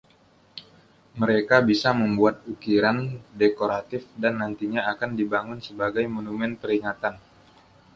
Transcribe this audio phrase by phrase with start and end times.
[1.21, 2.97] Mereka bisa membuat ukiran
[3.41, 7.15] dekoratif dan nantinya akan dibangun sebagai monumen peringatan.